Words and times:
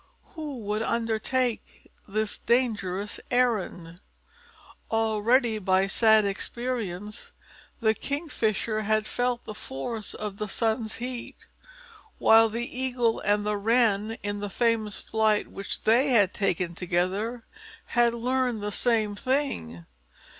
Who 0.33 0.63
would 0.63 0.81
undertake 0.81 1.91
this 2.07 2.39
dangerous 2.39 3.19
errand? 3.29 3.99
Already 4.89 5.59
by 5.59 5.85
sad 5.85 6.25
experience 6.25 7.31
the 7.81 7.93
Kingfisher 7.93 8.81
had 8.81 9.05
felt 9.05 9.45
the 9.45 9.53
force 9.53 10.15
of 10.15 10.37
the 10.37 10.47
sun's 10.47 10.95
heat, 10.95 11.45
while 12.17 12.49
the 12.49 12.65
Eagle 12.67 13.19
and 13.19 13.45
the 13.45 13.57
Wren, 13.57 14.17
in 14.23 14.39
the 14.39 14.49
famous 14.49 14.99
flight 14.99 15.49
which 15.49 15.83
they 15.83 16.07
had 16.07 16.33
taken 16.33 16.73
together, 16.73 17.43
had 17.85 18.15
learned 18.15 18.63
the 18.63 18.71
same 18.71 19.15
thing. 19.15 19.85